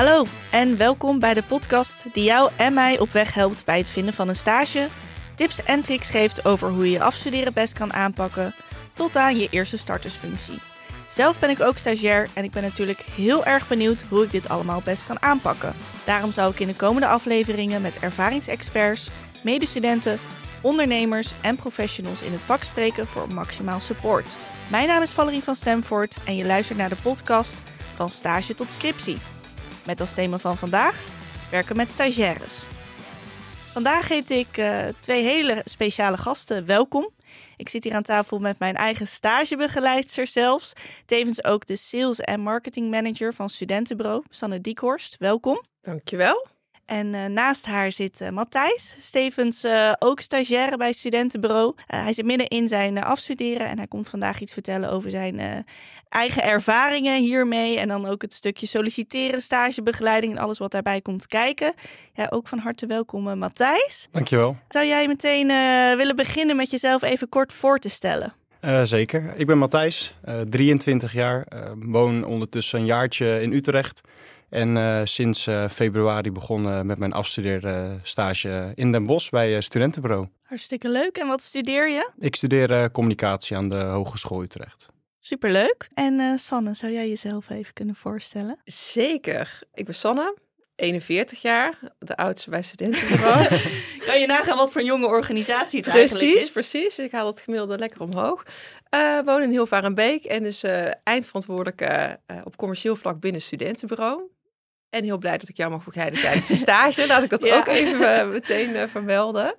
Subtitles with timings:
[0.00, 3.90] Hallo en welkom bij de podcast die jou en mij op weg helpt bij het
[3.90, 4.88] vinden van een stage,
[5.34, 8.54] tips en tricks geeft over hoe je je afstuderen best kan aanpakken,
[8.92, 10.58] tot aan je eerste startersfunctie.
[11.10, 14.48] Zelf ben ik ook stagiair en ik ben natuurlijk heel erg benieuwd hoe ik dit
[14.48, 15.74] allemaal best kan aanpakken.
[16.04, 19.10] Daarom zal ik in de komende afleveringen met ervaringsexperts,
[19.42, 20.18] medestudenten,
[20.60, 24.36] ondernemers en professionals in het vak spreken voor maximaal support.
[24.68, 27.56] Mijn naam is Valerie van Stemvoort en je luistert naar de podcast
[27.94, 29.18] van stage tot scriptie.
[29.86, 31.04] Met als thema van vandaag
[31.50, 32.66] werken met stagiaires.
[33.72, 37.10] Vandaag heet ik uh, twee hele speciale gasten welkom.
[37.56, 40.72] Ik zit hier aan tafel met mijn eigen stagebegeleidster zelfs.
[41.06, 45.16] Tevens ook de sales en marketing manager van Studentenbureau, Sanne Diekhorst.
[45.18, 45.62] Welkom.
[45.80, 46.46] Dankjewel.
[46.90, 51.74] En uh, naast haar zit uh, Matthijs, Stevens uh, ook stagiaire bij Studentenbureau.
[51.86, 55.64] hij zit midden in zijn afstuderen en hij komt vandaag iets vertellen over zijn
[56.08, 57.78] eigen ervaringen hiermee.
[57.78, 61.74] En dan ook het stukje solliciteren, stagebegeleiding en alles wat daarbij komt kijken.
[62.14, 64.08] Ja, ook van harte welkom Matthijs.
[64.10, 64.56] Dankjewel.
[64.68, 65.46] Zou jij meteen
[65.96, 68.32] willen beginnen met jezelf even kort voor te stellen?
[68.82, 69.32] zeker.
[69.36, 70.14] Ik ben Matthijs,
[70.48, 74.00] 23 jaar, woon ondertussen een jaartje in Utrecht.
[74.50, 80.28] En uh, sinds uh, februari begonnen met mijn afstudeerstage in Den Bosch bij uh, Studentenbureau.
[80.42, 81.16] Hartstikke leuk.
[81.16, 82.10] En wat studeer je?
[82.18, 84.86] Ik studeer communicatie aan de Hogeschool Utrecht.
[85.18, 85.88] Superleuk.
[85.94, 88.58] En Sanne, zou jij jezelf even kunnen voorstellen?
[88.64, 89.58] Zeker.
[89.74, 90.36] Ik ben Sanne,
[90.80, 93.46] 41 jaar, de oudste bij Studentenbureau.
[94.06, 96.52] kan je nagaan wat voor een jonge organisatie het precies, eigenlijk is?
[96.52, 98.44] Precies, Ik haal het gemiddelde lekker omhoog.
[98.94, 104.30] Uh, woon in Hilvarenbeek en dus uh, eindverantwoordelijke uh, op commercieel vlak binnen Studentenbureau.
[104.90, 107.06] En heel blij dat ik jou mag begeleiden tijdens de stage.
[107.06, 107.56] Laat ik dat ja.
[107.56, 109.54] ook even meteen vermelden.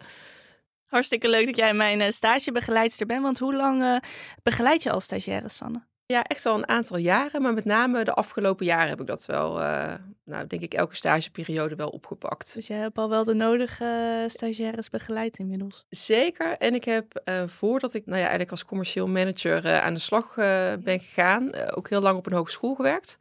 [0.85, 3.21] Hartstikke leuk dat jij mijn stagebegeleidster bent.
[3.21, 4.03] Want hoe lang
[4.43, 5.89] begeleid je als stagiaire, Sanne?
[6.11, 7.41] Ja, echt al een aantal jaren.
[7.41, 9.93] Maar met name de afgelopen jaren heb ik dat wel, uh,
[10.25, 12.53] nou denk ik, elke stageperiode wel opgepakt.
[12.53, 15.85] Dus jij hebt al wel de nodige stagiaires begeleid inmiddels?
[15.89, 16.57] Zeker.
[16.57, 19.99] En ik heb uh, voordat ik nou ja, eigenlijk als commercieel manager uh, aan de
[19.99, 20.35] slag
[20.79, 23.17] ben gegaan, ook heel lang op een hogeschool gewerkt.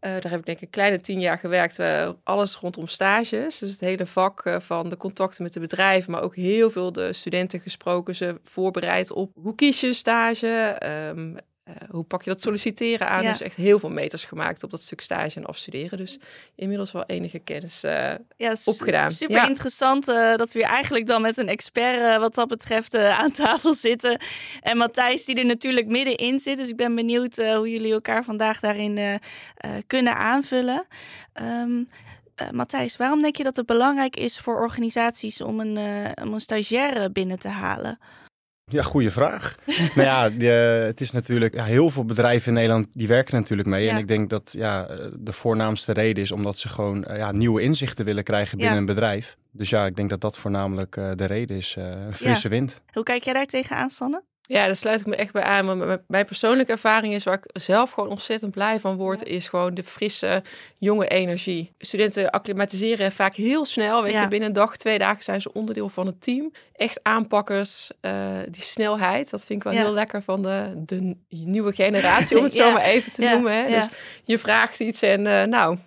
[0.00, 1.78] Uh, daar heb ik denk ik een kleine tien jaar gewerkt.
[1.78, 3.58] Uh, alles rondom stages.
[3.58, 6.12] Dus het hele vak uh, van de contacten met de bedrijven.
[6.12, 8.14] Maar ook heel veel de studenten gesproken.
[8.14, 10.76] Ze voorbereid op hoe kies je stage.
[11.16, 11.36] Um,
[11.68, 13.22] uh, hoe pak je dat solliciteren aan?
[13.22, 13.30] Ja.
[13.30, 15.98] Dus echt heel veel meters gemaakt op dat stuk stage en afstuderen.
[15.98, 16.18] Dus
[16.54, 19.10] inmiddels wel enige kennis uh, ja, opgedaan.
[19.10, 19.46] Super ja.
[19.46, 23.74] interessant uh, dat we hier eigenlijk dan met een expert wat dat betreft aan tafel
[23.88, 24.20] zitten.
[24.60, 26.56] En Matthijs die er natuurlijk middenin zit.
[26.56, 29.20] Dus ik ben benieuwd hoe jullie elkaar vandaag daarin
[29.86, 30.86] kunnen aanvullen.
[31.42, 31.88] Um,
[32.52, 35.76] Matthijs, waarom denk je dat het belangrijk is voor organisaties om een,
[36.22, 37.98] om een stagiaire binnen te halen?
[38.68, 39.54] Ja, goede vraag.
[39.94, 40.44] nou ja, de,
[40.86, 43.84] het is natuurlijk ja, heel veel bedrijven in Nederland die werken natuurlijk mee.
[43.84, 43.90] Ja.
[43.90, 48.04] En ik denk dat ja, de voornaamste reden is omdat ze gewoon ja, nieuwe inzichten
[48.04, 49.36] willen krijgen binnen een bedrijf.
[49.52, 51.76] Dus ja, ik denk dat dat voornamelijk uh, de reden is.
[51.78, 52.80] Uh, frisse wind.
[52.92, 54.22] Hoe kijk jij daar tegenaan, Sanne?
[54.48, 55.78] Ja, daar sluit ik me echt bij aan.
[55.78, 59.74] Maar mijn persoonlijke ervaring is waar ik zelf gewoon ontzettend blij van word, is gewoon
[59.74, 60.42] de frisse,
[60.78, 61.72] jonge energie.
[61.78, 64.02] Studenten acclimatiseren vaak heel snel.
[64.02, 64.22] Weet ja.
[64.22, 66.52] je, binnen een dag, twee dagen zijn ze onderdeel van het team.
[66.72, 68.12] Echt aanpakkers, uh,
[68.48, 69.84] die snelheid, dat vind ik wel ja.
[69.84, 73.52] heel lekker van de, de nieuwe generatie, om het zo maar even te noemen.
[73.52, 73.68] Hè.
[73.68, 73.88] Dus
[74.24, 75.78] je vraagt iets en uh, nou,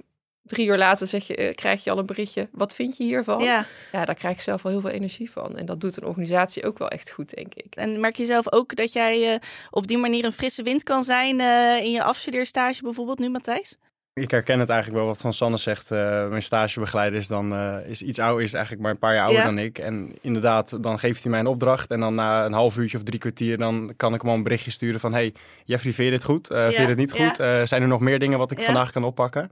[0.51, 2.47] drie uur later zeg je, uh, krijg je al een berichtje.
[2.51, 3.43] Wat vind je hiervan?
[3.43, 3.65] Ja.
[3.91, 5.57] ja, daar krijg ik zelf wel heel veel energie van.
[5.57, 7.75] En dat doet een organisatie ook wel echt goed, denk ik.
[7.75, 9.39] En merk je zelf ook dat jij uh,
[9.69, 13.77] op die manier een frisse wind kan zijn uh, in je afstudeerstage bijvoorbeeld nu, Matthijs?
[14.13, 15.89] Ik herken het eigenlijk wel wat Van Sanne zegt.
[15.89, 19.47] mijn stagebegeleider is dan is iets ouder, is eigenlijk maar een paar jaar ouder ja.
[19.47, 19.79] dan ik.
[19.79, 21.91] En inderdaad, dan geeft hij mij een opdracht.
[21.91, 24.43] En dan na een half uurtje of drie kwartier, dan kan ik hem al een
[24.43, 25.13] berichtje sturen van...
[25.13, 25.33] Hey,
[25.65, 26.47] Jeffrey, vind je dit goed?
[26.47, 26.67] Ja.
[26.67, 27.35] Vind je dit niet goed?
[27.67, 29.51] zijn er nog meer dingen wat ik vandaag kan oppakken?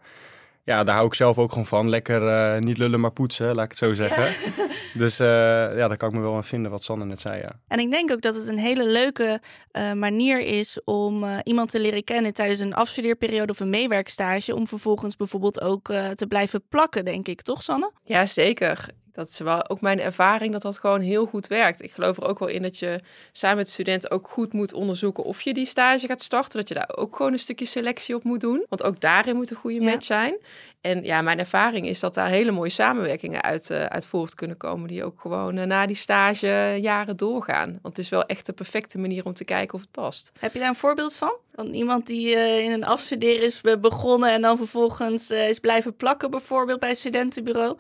[0.64, 1.90] Ja, daar hou ik zelf ook gewoon van.
[1.90, 4.24] Lekker uh, niet lullen, maar poetsen, laat ik het zo zeggen.
[4.24, 4.68] Ja.
[4.94, 7.60] Dus uh, ja, daar kan ik me wel aan vinden wat Sanne net zei, ja.
[7.68, 9.42] En ik denk ook dat het een hele leuke
[9.72, 14.56] uh, manier is om iemand te leren kennen tijdens een afstudeerperiode of een meewerkstage.
[14.56, 15.86] Om vervolgens bijvoorbeeld ook
[16.16, 17.42] te blijven plakken, denk ik.
[17.42, 17.92] Toch, Sanne?
[18.04, 21.84] Ja, zeker dat is wel ook mijn ervaring dat dat gewoon heel goed werkt.
[21.84, 23.00] Ik geloof er ook wel in dat je
[23.32, 26.60] samen met de student ook goed moet onderzoeken of je die stage gaat starten.
[26.60, 28.66] Dat je daar ook gewoon een stukje selectie op moet doen.
[28.70, 30.38] Want ook daarin moet een goede match zijn.
[30.82, 34.58] En ja, mijn ervaring is dat daar hele mooie samenwerkingen uit, uh, uit voort kunnen
[34.58, 34.88] komen.
[34.88, 37.80] Die ook gewoon uh, na die stage jaren doorgaan.
[37.82, 40.32] Want het is wel echt de perfecte manier om te kijken of het past.
[40.40, 41.34] Heb je daar een voorbeeld van?
[41.56, 46.32] Van iemand die uh, in een afstuderen is begonnen en dan vervolgens is blijven plakken
[46.32, 47.78] bijvoorbeeld bij het studentenbureau?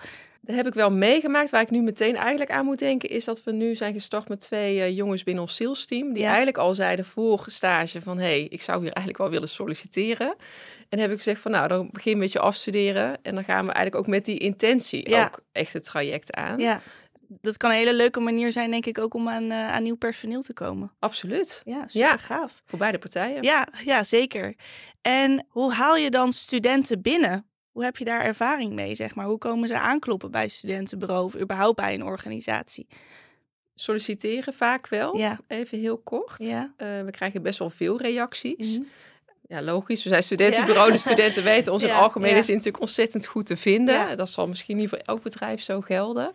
[0.50, 1.50] Dat heb ik wel meegemaakt.
[1.50, 4.40] Waar ik nu meteen eigenlijk aan moet denken, is dat we nu zijn gestart met
[4.40, 6.14] twee uh, jongens binnen ons sales team.
[6.14, 9.50] Die eigenlijk al zeiden voor stage van, hé, hey, ik zou hier eigenlijk wel willen
[9.50, 10.36] solliciteren.
[10.90, 13.18] En heb ik gezegd van, nou, dan begin met je afstuderen.
[13.22, 16.60] En dan gaan we eigenlijk ook met die intentie ook echt het traject aan.
[16.60, 16.82] Ja
[17.42, 19.96] dat kan een hele leuke manier zijn, denk ik, ook om aan, uh, aan nieuw
[19.96, 20.92] personeel te komen.
[21.00, 21.62] Absoluut.
[21.66, 22.62] Ja, super ja, gaaf.
[22.66, 23.44] Voor beide partijen.
[23.44, 24.56] Ja, ja, zeker.
[25.02, 27.50] En hoe haal je dan studenten binnen?
[27.72, 29.26] Hoe heb je daar ervaring mee, zeg maar?
[29.26, 32.88] Hoe komen ze aankloppen bij studentenbureau of überhaupt bij een organisatie?
[33.76, 35.40] Solliciteren vaak wel, ja.
[35.48, 36.44] even heel kort.
[36.44, 36.74] Ja.
[36.78, 38.80] Uh, we krijgen best wel veel reacties.
[38.80, 38.86] Mm
[39.50, 40.04] ja, logisch.
[40.04, 40.92] We zijn studentenbureau.
[40.92, 44.18] De studenten weten ons in het algemeen is natuurlijk ontzettend goed te vinden.
[44.18, 46.34] Dat zal misschien niet voor elk bedrijf zo gelden.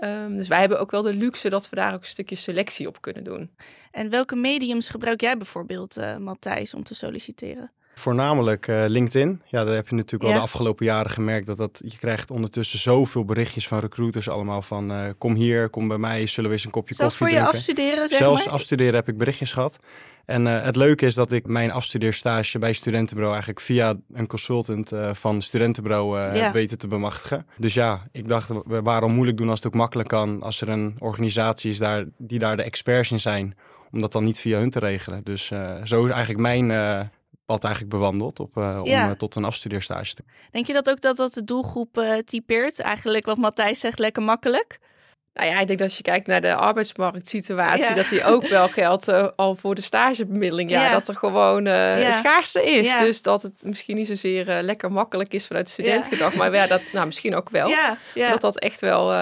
[0.00, 2.88] Um, dus wij hebben ook wel de luxe dat we daar ook een stukje selectie
[2.88, 3.50] op kunnen doen.
[3.90, 7.72] En welke mediums gebruik jij bijvoorbeeld, uh, Matthijs, om te solliciteren?
[7.94, 9.42] Voornamelijk uh, LinkedIn.
[9.46, 12.78] Ja, daar heb je natuurlijk al de afgelopen jaren gemerkt dat, dat je krijgt ondertussen
[12.78, 16.64] zoveel berichtjes van recruiters allemaal van uh, kom hier, kom bij mij, zullen we eens
[16.64, 17.52] een kopje Zelfs koffie drinken.
[17.52, 18.54] Zelfs voor je afstuderen, zeg Zelfs maar?
[18.54, 19.78] afstuderen heb ik berichtjes gehad.
[20.24, 24.92] En uh, het leuke is dat ik mijn afstudeerstage bij studentenbureau eigenlijk via een consultant
[25.12, 26.42] van studentenbureau ja.
[26.42, 27.46] heb weten te bemachtigen.
[27.56, 30.96] Dus ja, ik dacht waarom moeilijk doen als het ook makkelijk kan als er een
[30.98, 33.56] organisatie is daar, die daar de experts in zijn
[33.92, 35.20] om dat dan niet via hun te regelen.
[35.24, 35.46] Dus
[35.84, 36.70] zo is eigenlijk mijn
[37.44, 41.00] pad eigenlijk bewandeld op, uh, om uh, tot een afstudeerstage te Denk je dat ook
[41.00, 42.78] dat dat de doelgroep uh, typeert?
[42.78, 44.78] Eigenlijk wat Matthijs zegt, lekker makkelijk?
[45.34, 47.94] Nou ja, ik denk dat als je kijkt naar de arbeidsmarktsituatie, ja.
[47.94, 50.70] dat die ook wel geldt uh, al voor de stagebemiddeling.
[50.70, 50.92] Ja, ja.
[50.92, 52.12] dat er gewoon uh, ja.
[52.12, 52.98] schaarste is.
[52.98, 56.36] Dus dat het misschien niet zozeer uh, lekker makkelijk is vanuit de studentgedacht.
[56.36, 57.74] Maar ja, dat nou, misschien ook wel.
[58.14, 59.12] Dat dat echt wel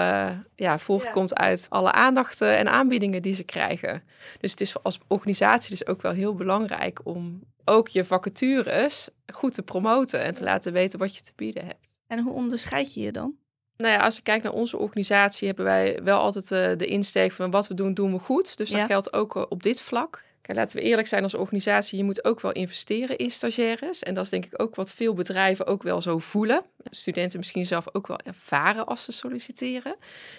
[0.55, 4.03] ja, voortkomt uit alle aandacht en aanbiedingen die ze krijgen.
[4.39, 9.53] Dus het is als organisatie dus ook wel heel belangrijk om ook je vacatures goed
[9.53, 11.99] te promoten en te laten weten wat je te bieden hebt.
[12.07, 13.33] En hoe onderscheid je je dan?
[13.77, 17.31] Nou ja, als ik kijk naar onze organisatie, hebben wij wel altijd uh, de insteek
[17.31, 18.57] van wat we doen, doen we goed.
[18.57, 18.85] Dus dat ja.
[18.85, 20.21] geldt ook uh, op dit vlak.
[20.41, 24.03] Kijk, laten we eerlijk zijn als organisatie, je moet ook wel investeren in stagiaires.
[24.03, 26.63] En dat is denk ik ook wat veel bedrijven ook wel zo voelen.
[26.83, 29.95] Studenten misschien zelf ook wel ervaren als ze solliciteren.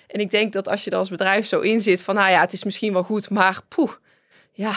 [0.06, 2.40] En ik denk dat als je er als bedrijf zo in zit van, nou ja,
[2.40, 3.92] het is misschien wel goed, maar poeh,
[4.52, 4.74] ja,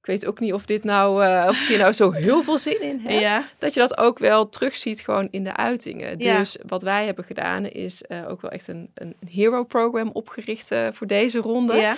[0.00, 2.58] ik weet ook niet of dit nou, uh, of ik hier nou zo heel veel
[2.58, 3.20] zin in heb.
[3.20, 3.44] Ja.
[3.58, 6.18] Dat je dat ook wel terugziet gewoon in de uitingen.
[6.18, 6.38] Ja.
[6.38, 10.72] Dus wat wij hebben gedaan is uh, ook wel echt een, een hero program opgericht
[10.72, 11.74] uh, voor deze ronde.
[11.74, 11.96] Ja.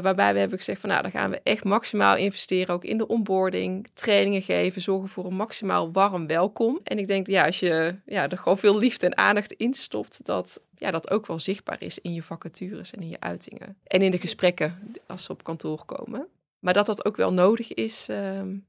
[0.00, 3.06] waarbij we hebben gezegd van nou, dan gaan we echt maximaal investeren ook in de
[3.06, 6.80] onboarding, trainingen geven, zorgen voor een maximaal warm welkom.
[6.84, 10.20] En ik denk ja, als je ja, er gewoon veel liefde en aandacht in stopt,
[10.22, 13.76] dat ja, dat ook wel zichtbaar is in je vacatures en in je uitingen.
[13.86, 16.28] En in de gesprekken als ze op kantoor komen.
[16.58, 18.66] Maar dat dat ook wel nodig is um,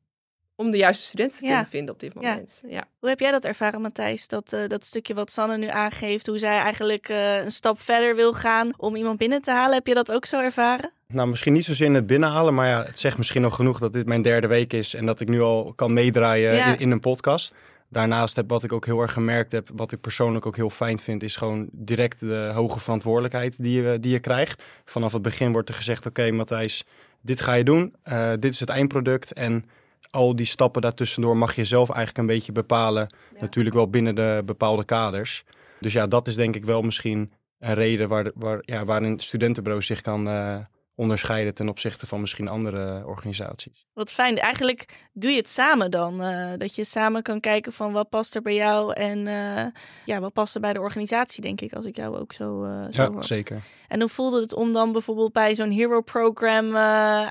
[0.58, 1.52] om de juiste studenten te ja.
[1.52, 2.62] kunnen vinden op dit moment.
[2.64, 2.70] Ja.
[2.70, 2.84] ja.
[3.00, 4.28] Hoe heb jij dat ervaren, Matthijs?
[4.28, 8.16] Dat, uh, dat stukje wat Sanne nu aangeeft, hoe zij eigenlijk uh, een stap verder
[8.16, 9.74] wil gaan om iemand binnen te halen.
[9.74, 10.92] Heb je dat ook zo ervaren?
[11.08, 13.94] Nou, misschien niet zozeer in het binnenhalen, maar ja, het zegt misschien nog genoeg dat
[13.94, 16.66] dit mijn derde week is en dat ik nu al kan meedraaien ja.
[16.66, 17.54] in, in, een podcast.
[17.90, 21.00] Daarnaast heb wat ik ook heel erg gemerkt heb, wat ik persoonlijk ook heel fijn
[21.00, 24.64] vind, is gewoon direct de hoge verantwoordelijkheid die je, die je krijgt.
[24.86, 26.84] Vanaf het begin wordt er gezegd, oké okay, Matthijs,
[27.28, 29.66] dit ga je doen, uh, dit is het eindproduct en
[30.10, 33.08] al die stappen daartussendoor mag je zelf eigenlijk een beetje bepalen.
[33.34, 33.42] Ja.
[33.42, 35.44] Natuurlijk wel binnen de bepaalde kaders.
[35.80, 39.84] Dus ja, dat is denk ik wel misschien een reden waar, waar, ja, waarin studentenbureau
[39.84, 40.58] zich kan uh,
[40.98, 43.86] onderscheiden ten opzichte van misschien andere organisaties.
[43.94, 44.38] Wat fijn.
[44.38, 46.22] Eigenlijk doe je het samen dan.
[46.22, 49.66] Uh, dat je samen kan kijken van wat past er bij jou en uh,
[50.06, 52.86] ja, wat past er bij de organisatie, denk ik, als ik jou ook zo, uh,
[52.92, 53.24] zo Ja, hoor.
[53.24, 53.62] zeker.
[53.88, 56.76] En hoe voelde het om dan bijvoorbeeld bij zo'n hero program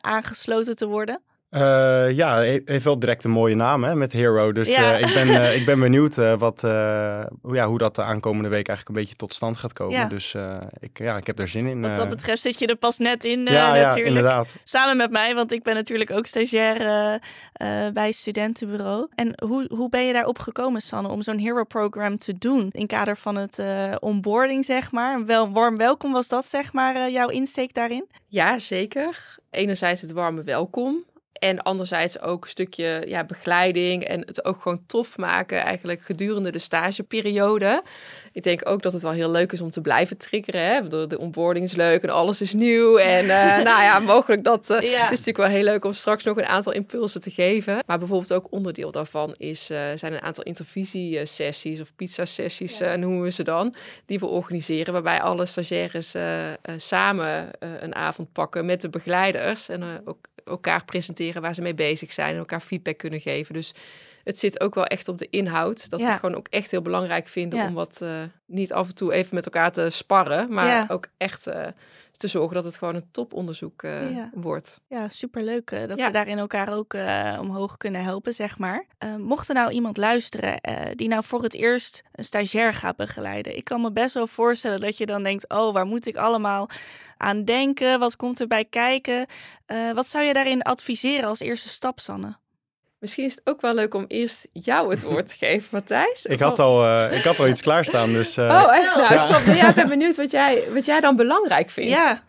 [0.00, 1.20] aangesloten te worden?
[1.50, 4.52] Uh, ja, heeft wel direct een mooie naam hè, met Hero.
[4.52, 5.00] Dus ja.
[5.00, 6.60] uh, ik, ben, uh, ik ben benieuwd wat,
[7.52, 9.98] ja, hoe dat de aankomende week eigenlijk een beetje tot stand gaat komen.
[9.98, 10.06] Ja.
[10.06, 10.34] Dus
[10.78, 11.80] ik, ja, ik heb er zin in.
[11.80, 13.96] Wat dat betreft zit je er pas net in ja, natuurlijk.
[13.96, 14.54] Ja, inderdaad.
[14.64, 17.20] Samen met mij, want ik ben natuurlijk ook stagiair
[17.92, 19.08] bij studentenbureau.
[19.14, 22.68] En hoe, hoe ben je daarop gekomen, Sanne, om zo'n Hero-program te doen?
[22.72, 23.60] In kader van het
[24.00, 25.24] onboarding, zeg maar.
[25.24, 28.08] Wel, warm welkom was dat, zeg maar, jouw insteek daarin?
[28.26, 29.36] Ja, zeker.
[29.50, 31.04] Enerzijds het warme welkom.
[31.38, 36.50] En anderzijds ook een stukje ja, begeleiding en het ook gewoon tof maken eigenlijk gedurende
[36.50, 37.82] de stageperiode.
[38.32, 40.60] Ik denk ook dat het wel heel leuk is om te blijven triggeren.
[40.60, 40.88] Hè?
[41.06, 42.96] De, onboarding is leuk en alles is nieuw.
[42.96, 44.70] En uh, nou ja, mogelijk dat...
[44.70, 45.02] Uh, ja.
[45.02, 47.82] Het is natuurlijk wel heel leuk om straks nog een aantal impulsen te geven.
[47.86, 52.96] Maar bijvoorbeeld ook onderdeel daarvan is, uh, zijn een aantal intervisiesessies of pizza-sessies, ja.
[52.96, 53.74] noemen we ze dan.
[54.06, 56.14] Die we organiseren, waarbij alle stagiaires
[56.76, 59.68] samen een avond pakken met de begeleiders.
[59.68, 63.54] En ook elkaar presenteren waar ze mee bezig zijn en elkaar feedback kunnen geven.
[63.54, 63.74] Dus
[64.24, 65.90] het zit ook wel echt op de inhoud.
[65.90, 68.04] Dat we het gewoon ook echt heel belangrijk vinden om wat
[68.46, 71.46] niet af en toe even met elkaar te sparren, maar ook echt
[72.16, 74.80] te zorgen dat het gewoon een toponderzoek uh, wordt.
[74.87, 78.87] Ja, superleuk uh, dat ze daarin elkaar ook uh, omhoog kunnen helpen, zeg maar.
[79.18, 80.61] mocht er nou iemand luisteren
[80.94, 83.56] die nou voor het eerst een stagiair gaat begeleiden.
[83.56, 86.68] Ik kan me best wel voorstellen dat je dan denkt, oh, waar moet ik allemaal
[87.16, 87.99] aan denken?
[87.99, 89.26] Wat komt erbij kijken?
[89.94, 92.37] wat zou je daarin adviseren als eerste stap, Sanne?
[93.06, 96.26] Misschien is het ook wel leuk om eerst jou het woord te geven, Matthijs.
[96.26, 98.38] Ik had, al, uh, ik had al iets klaarstaan, dus...
[98.38, 98.96] Uh, oh, echt?
[98.96, 99.68] Nou, ja.
[99.68, 101.90] ik ben benieuwd wat jij, wat jij dan belangrijk vindt.
[101.90, 102.22] Ja.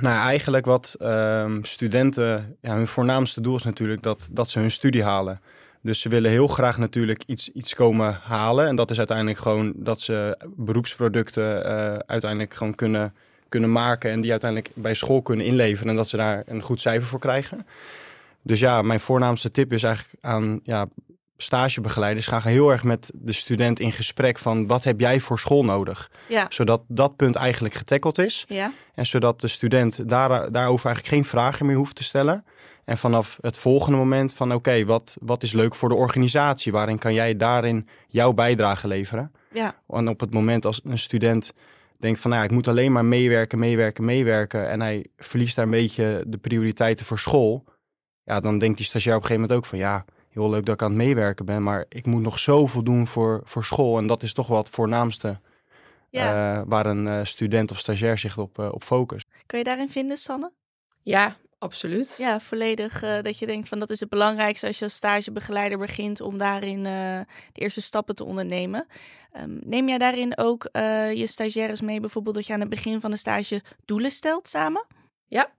[0.00, 2.56] Nou, eigenlijk wat um, studenten...
[2.60, 5.40] Ja, hun voornaamste doel is natuurlijk dat, dat ze hun studie halen.
[5.82, 8.66] Dus ze willen heel graag natuurlijk iets, iets komen halen.
[8.66, 13.14] En dat is uiteindelijk gewoon dat ze beroepsproducten uh, uiteindelijk gewoon kunnen,
[13.48, 14.10] kunnen maken...
[14.10, 15.90] en die uiteindelijk bij school kunnen inleveren...
[15.90, 17.66] en dat ze daar een goed cijfer voor krijgen.
[18.42, 20.86] Dus ja, mijn voornaamste tip is eigenlijk aan ja,
[21.36, 22.26] stagebegeleiders.
[22.26, 26.10] Ga heel erg met de student in gesprek van wat heb jij voor school nodig?
[26.28, 26.46] Ja.
[26.48, 28.44] Zodat dat punt eigenlijk getackeld is.
[28.48, 28.72] Ja.
[28.94, 32.44] En zodat de student daar, daarover eigenlijk geen vragen meer hoeft te stellen.
[32.84, 36.72] En vanaf het volgende moment van oké, wat, wat is leuk voor de organisatie?
[36.72, 39.32] Waarin kan jij daarin jouw bijdrage leveren?
[39.52, 39.74] Ja.
[39.88, 41.52] En op het moment als een student
[41.98, 44.68] denkt van nou ja, ik moet alleen maar meewerken, meewerken, meewerken.
[44.68, 47.64] En hij verliest daar een beetje de prioriteiten voor school
[48.24, 50.74] ja, dan denkt die stagiair op een gegeven moment ook van ja, heel leuk dat
[50.74, 53.98] ik aan het meewerken ben, maar ik moet nog zoveel doen voor, voor school.
[53.98, 55.40] En dat is toch wel het voornaamste
[56.10, 56.58] ja.
[56.58, 59.26] uh, waar een uh, student of stagiair zich op, uh, op focust.
[59.46, 60.52] Kun je daarin vinden, Sanne?
[61.02, 62.14] Ja, absoluut.
[62.18, 66.20] Ja, volledig dat je denkt van dat is het belangrijkste als je als stagebegeleider begint
[66.20, 68.86] om daarin de eerste stappen te ondernemen.
[69.40, 70.68] Um, neem jij daarin ook
[71.14, 74.86] je stagiaires mee, bijvoorbeeld dat je aan het begin van de stage doelen stelt samen?
[75.26, 75.50] Ja,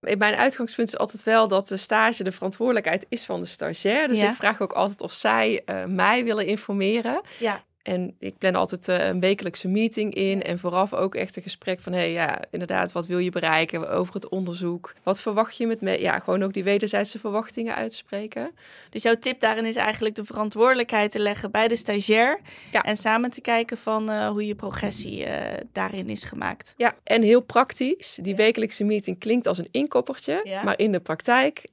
[0.00, 4.08] mijn uitgangspunt is altijd wel dat de stage de verantwoordelijkheid is van de stagiair.
[4.08, 7.20] Dus ik vraag ook altijd of zij uh, mij willen informeren.
[7.38, 7.62] Ja.
[7.88, 10.42] En ik plan altijd uh, een wekelijkse meeting in.
[10.42, 13.90] En vooraf ook echt een gesprek van: hé, hey, ja, inderdaad, wat wil je bereiken
[13.90, 14.94] over het onderzoek?
[15.02, 16.00] Wat verwacht je met me?
[16.00, 18.50] Ja, gewoon ook die wederzijdse verwachtingen uitspreken.
[18.90, 22.40] Dus jouw tip daarin is eigenlijk de verantwoordelijkheid te leggen bij de stagiair.
[22.72, 22.82] Ja.
[22.82, 25.34] En samen te kijken van uh, hoe je progressie uh,
[25.72, 26.74] daarin is gemaakt.
[26.76, 28.18] Ja, en heel praktisch.
[28.22, 30.40] Die wekelijkse meeting klinkt als een inkoppertje.
[30.44, 30.62] Ja.
[30.62, 31.64] Maar in de praktijk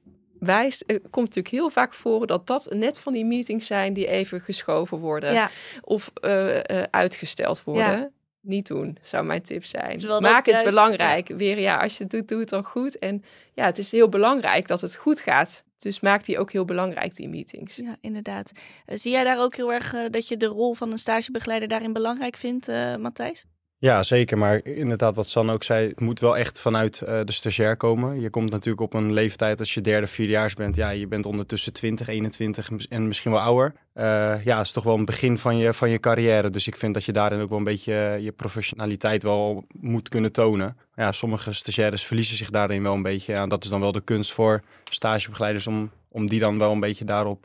[0.46, 4.06] wijst, het komt natuurlijk heel vaak voor dat dat net van die meetings zijn die
[4.06, 5.50] even geschoven worden
[5.80, 6.60] of uh, uh,
[6.90, 7.98] uitgesteld worden.
[7.98, 8.10] Ja.
[8.40, 10.20] Niet doen, zou mijn tip zijn.
[10.20, 11.28] Maak het belangrijk.
[11.28, 12.98] Weer ja, als je het doet, doe het dan goed.
[12.98, 13.24] En
[13.54, 15.64] ja, het is heel belangrijk dat het goed gaat.
[15.76, 17.76] Dus maak die ook heel belangrijk, die meetings.
[17.76, 18.52] Ja, inderdaad.
[18.86, 22.36] Zie jij daar ook heel erg dat je de rol van een stagebegeleider daarin belangrijk
[22.36, 22.66] vindt,
[22.98, 23.44] Matthijs?
[23.86, 24.38] Ja, zeker.
[24.38, 28.20] Maar inderdaad, wat San ook zei, het moet wel echt vanuit uh, de stagiair komen.
[28.20, 30.76] Je komt natuurlijk op een leeftijd als je derde, vierdejaars bent.
[30.76, 33.72] Ja, je bent ondertussen 20, 21 en misschien wel ouder.
[33.94, 34.04] Uh,
[34.44, 36.50] ja, het is toch wel een begin van je, van je carrière.
[36.50, 40.08] Dus ik vind dat je daarin ook wel een beetje eh, je professionaliteit wel moet
[40.08, 40.76] kunnen tonen.
[40.94, 43.32] Ja, sommige stagiaires verliezen zich daarin wel een beetje.
[43.32, 46.80] Ja, dat is dan wel de kunst voor stagebegeleiders om, om die dan wel een
[46.80, 47.44] beetje daarop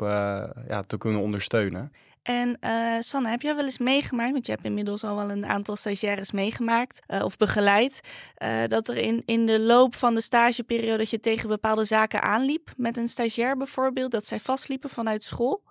[0.68, 1.92] ja, te kunnen ondersteunen.
[2.22, 5.46] En uh, Sanne, heb jij wel eens meegemaakt, want je hebt inmiddels al wel een
[5.46, 8.02] aantal stagiaires meegemaakt uh, of begeleid,
[8.44, 12.22] uh, dat er in, in de loop van de stageperiode dat je tegen bepaalde zaken
[12.22, 15.64] aanliep, met een stagiair bijvoorbeeld, dat zij vastliepen vanuit school?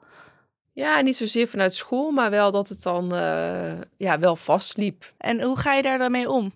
[0.72, 3.08] Ja, niet zozeer vanuit school, maar wel dat het dan
[3.96, 5.12] ja, wel vastliep.
[5.18, 6.52] En hoe ga je daar dan mee om?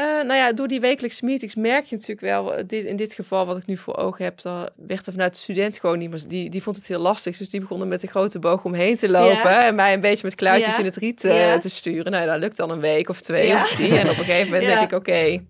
[0.00, 3.14] Uh, nou ja, door die wekelijkse meetings merk je natuurlijk wel, eh, dit, in dit
[3.14, 6.30] geval wat ik nu voor ogen heb, dan werd er vanuit de student gewoon niet
[6.30, 7.36] die, die vond het heel lastig.
[7.36, 10.34] Dus die begonnen met een grote boog omheen te lopen en mij een beetje met
[10.34, 12.12] kluitjes in het riet uh, te sturen.
[12.12, 13.98] Nou, dat lukt dan een week of twee of drie.
[13.98, 15.44] En op een gegeven moment denk ik, oké,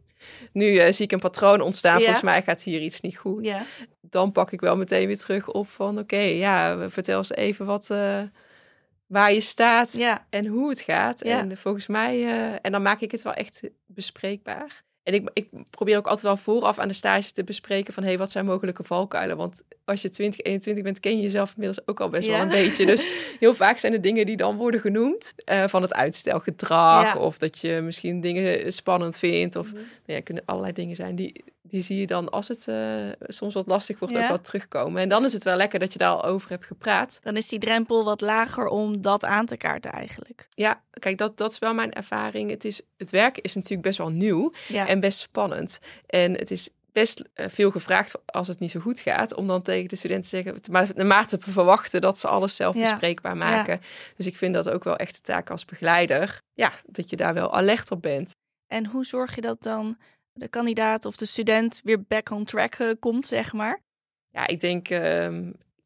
[0.53, 1.99] nu zie ik een patroon ontstaan.
[1.99, 3.55] Volgens mij gaat hier iets niet goed.
[4.01, 7.91] Dan pak ik wel meteen weer terug op van, oké, ja, vertel eens even wat
[9.13, 10.27] waar je staat ja.
[10.31, 11.25] en hoe het gaat.
[11.25, 11.39] Ja.
[11.39, 14.85] En volgens mij, uh, en dan maak ik het wel echt bespreekbaar.
[15.03, 18.03] En ik, ik probeer ook altijd wel vooraf aan de stage te bespreken van...
[18.03, 19.37] hé, hey, wat zijn mogelijke valkuilen?
[19.37, 22.49] Want als je 20, 21 bent, ken je jezelf inmiddels ook al best wel een
[22.49, 22.87] beetje.
[22.87, 23.07] Dus
[23.41, 25.35] heel vaak zijn er dingen die dan worden genoemd...
[25.53, 29.57] Uh, van het uitstelgedrag of dat je misschien dingen spannend vindt.
[29.57, 29.83] Of mm -hmm.
[29.83, 32.77] nou ja, kunnen allerlei dingen zijn die, die zie je dan als het uh,
[33.21, 35.03] soms wat lastig wordt ook wat terugkomen.
[35.03, 37.21] En dan is het wel lekker dat je daar al over hebt gepraat.
[37.23, 40.47] Dan is die drempel wat lager om dat aan te kaarten eigenlijk.
[40.51, 42.51] Ja, kijk, dat, dat is wel mijn ervaring.
[42.51, 45.79] Het, is, het werk is natuurlijk best wel nieuw en best spannend.
[46.07, 49.63] En het is best uh, veel gevraagd als het niet zo goed gaat, om dan
[49.63, 53.73] tegen de studenten te zeggen, maar, maar te verwachten dat ze alles zelf bespreekbaar maken.
[53.73, 53.87] Ja.
[54.17, 57.35] Dus ik vind dat ook wel echt de taak als begeleider, ja, dat je daar
[57.35, 58.35] wel alert op bent.
[58.67, 59.97] En hoe zorg je dat dan
[60.33, 63.81] de kandidaat of de student weer back on track uh, komt, zeg maar?
[64.31, 64.99] Ja, ik denk, uh,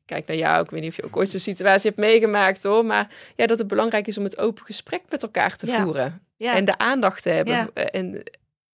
[0.04, 0.64] kijk naar jou.
[0.64, 2.84] Ik weet niet of je ook ooit zo'n situatie hebt meegemaakt hoor.
[2.84, 6.20] Maar ja, dat het belangrijk is om het open gesprek met elkaar te voeren.
[6.36, 6.54] Ja.
[6.54, 7.74] En de aandacht te hebben.
[7.74, 8.10] En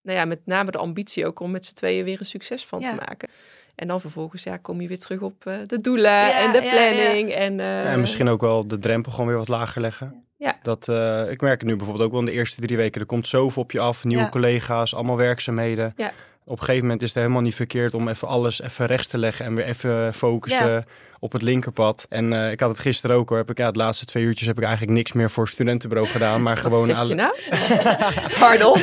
[0.03, 2.83] nou ja, met name de ambitie ook om met z'n tweeën weer een succes van
[2.83, 3.29] te maken.
[3.75, 7.31] En dan vervolgens ja, kom je weer terug op uh, de doelen en de planning.
[7.31, 10.22] En, uh, en misschien ook wel de drempel gewoon weer wat lager leggen.
[10.43, 10.57] Ja.
[10.63, 13.01] Dat, uh, ik merk het nu bijvoorbeeld ook wel in de eerste drie weken.
[13.01, 15.93] Er komt zoveel op je af, nieuwe collega's, allemaal werkzaamheden.
[15.97, 16.13] Ja
[16.45, 19.19] op een gegeven moment is het helemaal niet verkeerd om even alles even rechts te
[19.19, 20.87] leggen en weer even focussen
[21.19, 22.07] op het linkerpad.
[22.09, 23.39] En uh, ik had het gisteren ook hoor.
[23.39, 26.43] Heb ik ja, de laatste twee uurtjes heb ik eigenlijk niks meer voor studentenbureau gedaan,
[26.43, 26.87] maar gewoon.
[26.87, 27.35] Wat zeg je nou?
[28.39, 28.79] Pardon.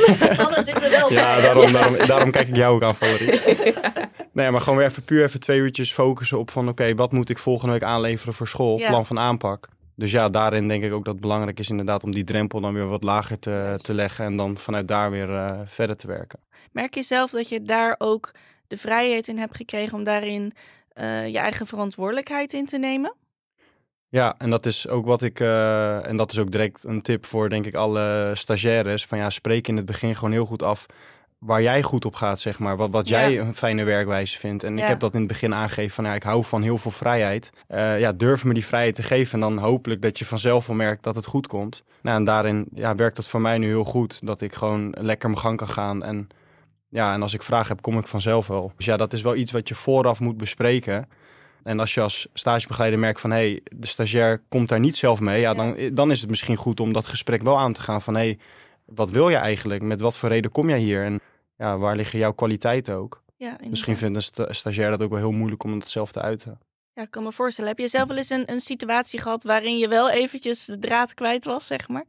[0.89, 3.39] wel ja, daarom, daarom, daarom, kijk ik jou ook aan, Valerie.
[4.31, 7.29] nee, maar gewoon weer even puur even twee uurtjes focussen op van oké, wat moet
[7.29, 8.75] ik volgende week aanleveren voor school?
[8.87, 9.67] Plan van aanpak.
[9.99, 12.73] Dus ja, daarin denk ik ook dat het belangrijk is inderdaad om die drempel dan
[12.73, 16.39] weer wat lager te, te leggen en dan vanuit daar weer uh, verder te werken.
[16.71, 18.31] Merk je zelf dat je daar ook
[18.67, 20.53] de vrijheid in hebt gekregen om daarin
[20.95, 23.15] uh, je eigen verantwoordelijkheid in te nemen?
[24.09, 27.25] Ja, en dat is ook wat ik, uh, en dat is ook direct een tip
[27.25, 29.05] voor denk ik alle stagiaires.
[29.05, 30.85] Van ja, spreek in het begin gewoon heel goed af
[31.39, 32.77] waar jij goed op gaat, zeg maar.
[32.77, 34.63] Wat, wat jij een fijne werkwijze vindt.
[34.63, 36.91] En ik heb dat in het begin aangegeven van ja, ik hou van heel veel
[36.91, 37.51] vrijheid.
[37.69, 39.33] Uh, ja, durf me die vrijheid te geven.
[39.33, 41.83] En dan hopelijk dat je vanzelf wel merkt dat het goed komt.
[42.01, 44.19] Nou, en daarin ja, werkt dat voor mij nu heel goed.
[44.25, 46.03] Dat ik gewoon lekker mijn gang kan gaan.
[46.03, 46.27] En
[46.89, 48.71] ja, en als ik vragen heb, kom ik vanzelf wel.
[48.75, 51.09] Dus ja, dat is wel iets wat je vooraf moet bespreken.
[51.63, 55.19] En als je als stagebegeleider merkt van hé, hey, de stagiair komt daar niet zelf
[55.19, 58.01] mee, ja, Dan, dan is het misschien goed om dat gesprek wel aan te gaan
[58.01, 58.37] van hé, hey,
[58.85, 59.81] wat wil je eigenlijk?
[59.81, 61.03] Met wat voor reden kom jij hier?
[61.03, 61.19] En
[61.59, 63.23] ja, waar liggen jouw kwaliteiten ook?
[63.35, 66.59] Ja, misschien vindt een stagiair dat ook wel heel moeilijk om het zelf te uiten.
[66.93, 67.69] Ja, ik kan me voorstellen.
[67.69, 71.13] Heb je zelf wel eens een, een situatie gehad waarin je wel eventjes de draad
[71.13, 72.05] kwijt was, zeg maar?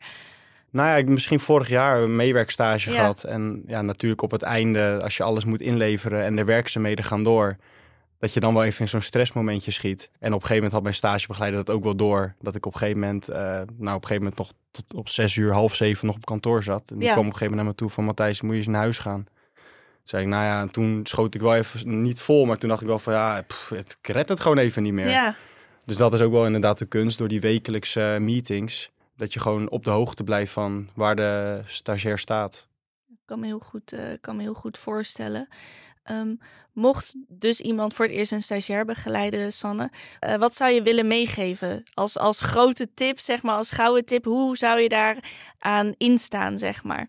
[0.71, 3.25] Nou ja, ik heb misschien vorig jaar een meewerkstage gehad.
[3.25, 7.23] En ja, natuurlijk op het einde, als je alles moet inleveren en de werkzaamheden gaan
[7.23, 7.57] door,
[8.19, 10.11] dat je dan wel even in zo'n stressmomentje schiet.
[10.19, 12.35] En op een gegeven moment had mijn stagebegeleider dat ook wel door.
[12.41, 15.09] Dat ik op een gegeven moment, uh, nou op een gegeven moment nog tot op
[15.09, 16.91] zes uur, half zeven nog op kantoor zat.
[16.91, 18.67] En die kwam op een gegeven moment naar me toe van Matthijs, moet je eens
[18.67, 19.27] naar huis gaan.
[20.11, 22.81] Zei ik, nou ja, en toen schoot ik wel even niet vol, maar toen dacht
[22.81, 25.09] ik wel van ja, pff, het redt het gewoon even niet meer.
[25.09, 25.35] Ja.
[25.85, 29.71] Dus dat is ook wel inderdaad de kunst door die wekelijkse meetings dat je gewoon
[29.71, 32.67] op de hoogte blijft van waar de stagiair staat.
[33.09, 35.49] Ik kan me heel goed, uh, kan me heel goed voorstellen.
[36.11, 36.39] Um,
[36.73, 41.07] mocht dus iemand voor het eerst een stagiair begeleiden, Sanne, uh, wat zou je willen
[41.07, 44.25] meegeven als, als grote tip, zeg maar, als gouden tip?
[44.25, 45.17] Hoe zou je daar
[45.59, 47.09] aan instaan, zeg maar?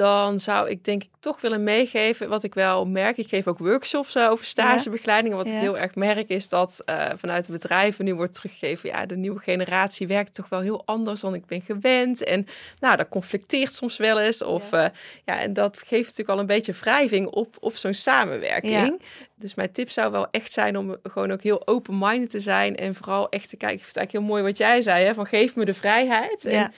[0.00, 3.16] Dan zou ik denk ik toch willen meegeven wat ik wel merk.
[3.16, 5.34] Ik geef ook workshops uh, over stagebegeleiding.
[5.34, 8.88] wat ik heel erg merk is dat uh, vanuit de bedrijven nu wordt teruggegeven...
[8.88, 12.24] ja, de nieuwe generatie werkt toch wel heel anders dan ik ben gewend.
[12.24, 12.46] En
[12.78, 14.42] nou, dat conflicteert soms wel eens.
[14.42, 14.84] Of, ja.
[14.84, 14.90] Uh,
[15.24, 19.02] ja en dat geeft natuurlijk al een beetje wrijving op, op zo'n samenwerking.
[19.34, 22.76] Dus mijn tip zou wel echt zijn om gewoon ook heel open-minded te zijn.
[22.76, 23.78] En vooral echt te kijken.
[23.78, 25.04] Ik vind het eigenlijk heel mooi wat jij zei.
[25.04, 26.44] Hè, van geef me de vrijheid.
[26.44, 26.72] En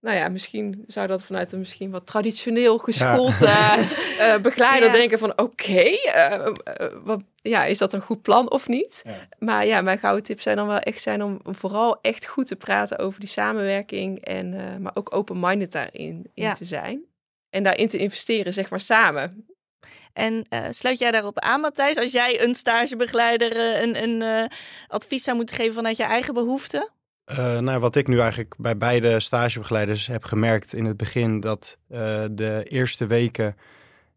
[0.00, 3.78] nou ja, misschien zou dat vanuit een misschien wat traditioneel geschoold ja.
[3.78, 3.84] uh,
[4.34, 8.68] uh, begeleider denken van oké, okay, uh, eh, ja, is dat een goed plan of
[8.68, 9.02] niet?
[9.04, 9.28] Ja.
[9.38, 12.56] Maar ja, mijn gouden tips zijn dan wel echt zijn om vooral echt goed te
[12.56, 17.04] praten over die samenwerking en maar ook open-minded daarin in te zijn.
[17.50, 19.46] En daarin te investeren, zeg maar samen.
[20.12, 24.50] En sluit jij daarop aan, Matthijs, als jij een stagebegeleider een, een
[24.88, 26.90] advies zou moeten geven vanuit je eigen behoeften?
[27.30, 31.78] Uh, nou, wat ik nu eigenlijk bij beide stagebegeleiders heb gemerkt in het begin, dat
[31.90, 31.98] uh,
[32.30, 33.56] de eerste weken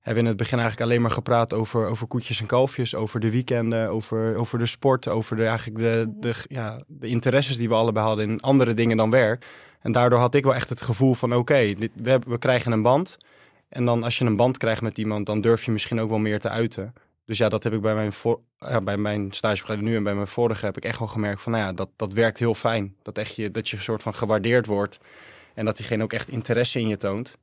[0.04, 3.20] hebben we in het begin eigenlijk alleen maar gepraat over, over koetjes en kalfjes, over
[3.20, 7.70] de weekenden, over, over de sport, over de, eigenlijk de, de, ja, de interesses die
[7.70, 9.46] we allebei hadden in andere dingen dan werk.
[9.82, 13.18] En daardoor had ik wel echt het gevoel van oké, we, we krijgen een band.
[13.70, 16.20] En dan als je een band krijgt met iemand, dan durf je misschien ook wel
[16.20, 16.94] meer te uiten.
[17.26, 20.16] Dus ja, dat heb ik bij mijn, voor, ja, bij mijn stagebegeleider nu en bij
[20.16, 22.96] mijn vorige heb ik echt wel gemerkt van, nou ja, dat, dat werkt heel fijn.
[23.02, 24.98] Dat, echt je, dat je een soort van gewaardeerd wordt
[25.54, 27.38] en dat diegene ook echt interesse in je toont.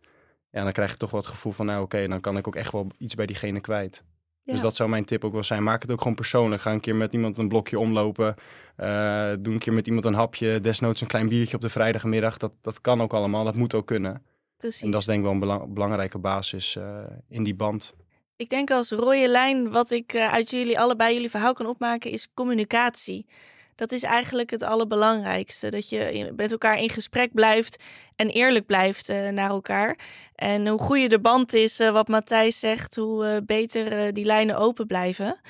[0.51, 2.57] Ja, dan krijg je toch wel het gevoel van, nou oké, dan kan ik ook
[2.57, 4.05] echt wel iets bij diegene kwijt.
[4.45, 5.63] Dus dat zou mijn tip ook wel zijn.
[5.63, 6.63] Maak het ook gewoon persoonlijk.
[6.63, 8.35] Ga een keer met iemand een blokje omlopen.
[8.77, 10.61] Uh, doe een keer met iemand een hapje.
[10.61, 12.37] Desnoods een klein biertje op de vrijdagmiddag.
[12.37, 13.45] Dat, dat kan ook allemaal.
[13.45, 14.23] Dat moet ook kunnen.
[14.57, 14.83] Precies.
[14.83, 17.95] En dat is denk ik wel een belangrijke basis uh, in die band.
[18.41, 22.11] Ik denk als rode lijn wat ik uh, uit jullie allebei jullie verhaal kan opmaken
[22.11, 23.27] is communicatie.
[23.75, 25.69] Dat is eigenlijk het allerbelangrijkste.
[25.69, 27.83] Dat je met elkaar in gesprek blijft
[28.17, 29.99] en eerlijk blijft uh, naar elkaar.
[30.35, 34.87] En hoe goede de band is, uh, wat Matthijs zegt, hoe beter die lijnen open
[34.87, 35.41] blijven.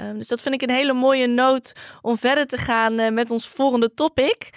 [0.00, 3.48] Um, dus dat vind ik een hele mooie noot om verder te gaan met ons
[3.48, 4.50] volgende topic.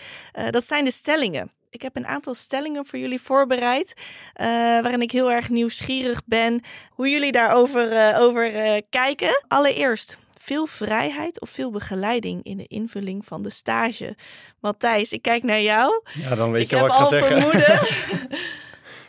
[0.52, 1.57] dat zijn de stellingen.
[1.70, 6.62] Ik heb een aantal stellingen voor jullie voorbereid, uh, waarin ik heel erg nieuwsgierig ben
[6.90, 9.44] hoe jullie daarover uh, over, uh, kijken.
[9.48, 14.16] Allereerst, veel vrijheid of veel begeleiding in de invulling van de stage?
[14.60, 16.02] Matthijs, ik kijk naar jou.
[16.14, 17.60] Ja, dan weet je wat ik ga zeggen.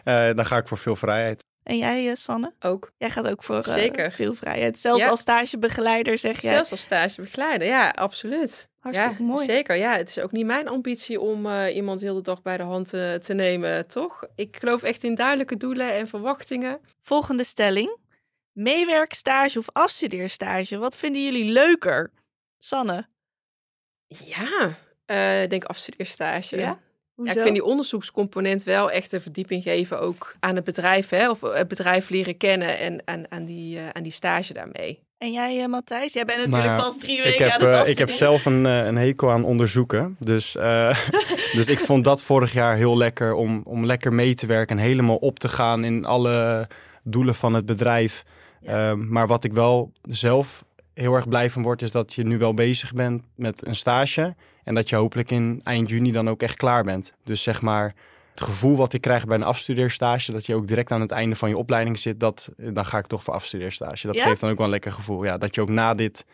[0.04, 1.44] uh, dan ga ik voor veel vrijheid.
[1.68, 2.52] En jij, Sanne?
[2.60, 2.92] Ook.
[2.96, 4.12] Jij gaat ook voor Zeker.
[4.12, 4.78] veel vrijheid.
[4.78, 6.52] Zelfs als stagebegeleider, zeg jij?
[6.52, 8.70] Zelfs als stagebegeleider, ja, absoluut.
[8.78, 9.44] Hartstikke ja, mooi.
[9.44, 9.96] Zeker, ja.
[9.96, 12.94] Het is ook niet mijn ambitie om uh, iemand heel de dag bij de hand
[12.94, 14.24] uh, te nemen, toch?
[14.34, 16.80] Ik geloof echt in duidelijke doelen en verwachtingen.
[17.00, 17.96] Volgende stelling.
[18.52, 20.78] Meewerkstage of afstudeerstage?
[20.78, 22.12] Wat vinden jullie leuker?
[22.58, 23.08] Sanne?
[24.06, 24.76] Ja,
[25.06, 26.56] uh, ik denk afstudeerstage.
[26.56, 26.78] Ja?
[27.24, 31.08] Ja, ik vind die onderzoekscomponent wel echt een verdieping geven ook aan het bedrijf.
[31.08, 31.30] Hè?
[31.30, 35.02] Of het bedrijf leren kennen en aan, aan, die, aan die stage daarmee.
[35.18, 36.12] En jij, uh, Matthijs?
[36.12, 38.44] Jij bent natuurlijk nou, pas drie weken ik heb, aan het uh, Ik heb zelf
[38.44, 40.16] een, uh, een hekel aan onderzoeken.
[40.18, 40.52] Dus,
[41.58, 44.82] dus ik vond dat vorig jaar heel lekker om, om lekker mee te werken en
[44.82, 46.68] helemaal op te gaan in alle
[47.02, 48.24] doelen van het bedrijf.
[48.60, 48.90] Ja.
[48.90, 52.38] Ehm, maar wat ik wel zelf heel erg blij van word, is dat je nu
[52.38, 54.34] wel bezig bent met een stage.
[54.68, 57.12] En dat je hopelijk in eind juni dan ook echt klaar bent.
[57.24, 57.94] Dus zeg maar,
[58.30, 61.36] het gevoel wat ik krijg bij een afstudeerstage, dat je ook direct aan het einde
[61.36, 64.06] van je opleiding zit, dat, dan ga ik toch voor afstudeerstage.
[64.06, 65.24] Dat geeft dan ook wel een lekker gevoel.
[65.24, 66.24] Ja, dat je ook na dit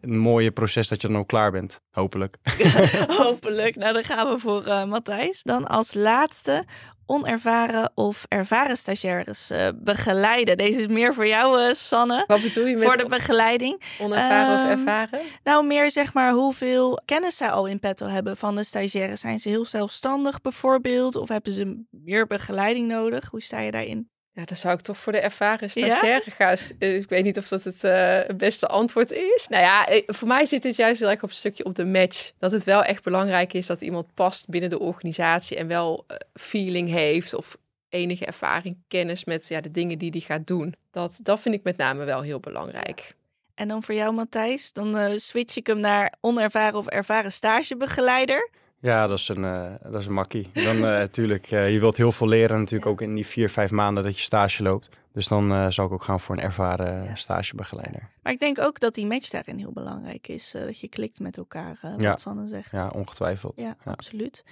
[0.00, 1.80] een mooie proces dat je dan ook klaar bent.
[1.90, 2.36] Hopelijk.
[3.22, 3.76] Hopelijk.
[3.76, 5.42] Nou, dan gaan we voor uh, Matthijs.
[5.42, 6.64] Dan als laatste
[7.06, 10.56] onervaren of ervaren stagiaires uh, begeleiden.
[10.56, 12.24] Deze is meer voor jou, uh, Sanne.
[12.26, 13.82] Wat bedoel je met voor de begeleiding?
[14.00, 15.20] Onervaren um, of ervaren?
[15.42, 19.20] Nou, meer zeg maar hoeveel kennis zij al in petto hebben van de stagiaires.
[19.20, 21.16] Zijn ze heel zelfstandig bijvoorbeeld?
[21.16, 23.30] Of hebben ze meer begeleiding nodig?
[23.30, 24.12] Hoe sta je daarin?
[24.34, 26.56] Ja, dan zou ik toch voor de ervaren stagiaire gaan.
[26.78, 29.46] Eh, ik weet niet of dat het uh, beste antwoord is.
[29.48, 31.84] Nou ja, eh, voor mij zit het juist heel erg op een stukje op de
[31.84, 32.32] match.
[32.38, 36.88] Dat het wel echt belangrijk is dat iemand past binnen de organisatie en wel feeling
[36.88, 37.56] heeft of
[37.88, 40.74] enige ervaring, kennis met ja, de dingen die hij gaat doen.
[40.90, 43.14] Dat, dat vind ik met name wel heel belangrijk.
[43.54, 48.50] En dan voor jou, Matthijs, dan uh, switch ik hem naar onervaren of ervaren stagebegeleider.
[48.84, 50.50] Ja, dat is een, uh, dat is een makkie.
[50.52, 54.04] Dan natuurlijk, uh, je wilt heel veel leren natuurlijk ook in die vier, vijf maanden
[54.04, 54.88] dat je stage loopt.
[55.12, 58.08] Dus dan zal ik ook gaan voor een ervaren stagebegeleider.
[58.24, 60.50] Maar ik denk ook dat die match daarin heel belangrijk is.
[60.50, 62.16] dat je klikt met elkaar, wat ja.
[62.16, 62.70] Sanne zegt.
[62.70, 63.52] Ja, ongetwijfeld.
[63.56, 64.44] Ja, ja, absoluut.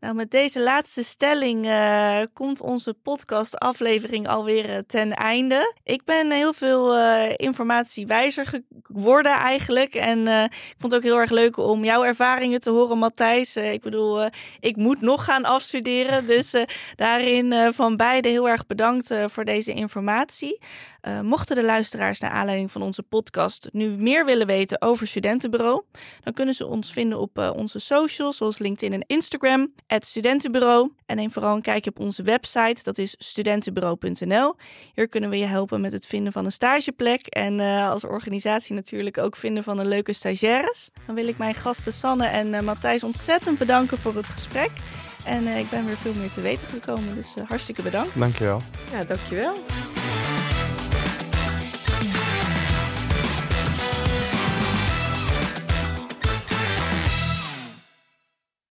[0.00, 5.74] Nou, met deze laatste stelling uh, komt onze podcastaflevering alweer ten einde.
[5.84, 9.94] Ik ben heel veel uh, informatie wijzer geworden eigenlijk.
[9.94, 13.56] En uh, ik vond het ook heel erg leuk om jouw ervaringen te horen, Matthijs.
[13.56, 14.28] ik bedoel,
[14.60, 16.26] ik moet nog gaan afstuderen.
[16.26, 16.54] Dus
[16.96, 20.60] daarin van beide heel erg bedankt voor deze informatie.
[21.22, 23.19] mochten de luisteraars naar aanleiding van onze podcast
[23.72, 25.82] nu meer willen weten over Studentenbureau,
[26.22, 30.90] dan kunnen ze ons vinden op onze socials, zoals LinkedIn en Instagram het Studentenbureau.
[31.06, 34.54] En neem vooral een kijkje op onze website, dat is studentenbureau.nl.
[34.94, 38.74] Hier kunnen we je helpen met het vinden van een stageplek en uh, als organisatie
[38.74, 40.90] natuurlijk ook vinden van een leuke stagiaires.
[41.06, 44.70] Dan wil ik mijn gasten Sanne en uh, Matthijs ontzettend bedanken voor het gesprek.
[45.24, 48.18] En uh, ik ben weer veel meer te weten gekomen, dus hartstikke bedankt.
[48.18, 48.62] Dankjewel.
[48.92, 49.54] Ja, dankjewel.